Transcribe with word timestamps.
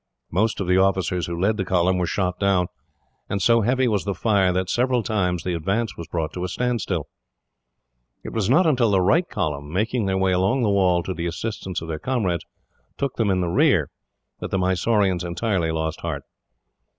Most 0.31 0.59
of 0.59 0.65
the 0.65 0.77
officers 0.79 1.27
who 1.27 1.39
led 1.39 1.57
the 1.57 1.63
column 1.63 1.99
were 1.99 2.07
shot 2.07 2.39
down, 2.39 2.65
and 3.29 3.39
so 3.39 3.61
heavy 3.61 3.87
was 3.87 4.03
the 4.03 4.15
fire 4.15 4.51
that, 4.51 4.67
several 4.67 5.03
times, 5.03 5.43
the 5.43 5.53
advance 5.53 5.95
was 5.95 6.07
brought 6.07 6.33
to 6.33 6.43
a 6.43 6.47
standstill. 6.47 7.07
It 8.23 8.33
was 8.33 8.49
not 8.49 8.65
until 8.65 8.89
the 8.89 8.99
right 8.99 9.29
column, 9.29 9.71
making 9.71 10.07
their 10.07 10.17
way 10.17 10.31
along 10.31 10.63
the 10.63 10.69
wall 10.71 11.03
to 11.03 11.13
the 11.13 11.27
assistance 11.27 11.83
of 11.83 11.87
their 11.87 11.99
comrades, 11.99 12.47
took 12.97 13.17
them 13.17 13.29
in 13.29 13.41
the 13.41 13.47
rear, 13.49 13.91
that 14.39 14.49
the 14.49 14.57
Mysoreans 14.57 15.23
entirely 15.23 15.69
lost 15.71 16.01
heart. 16.01 16.23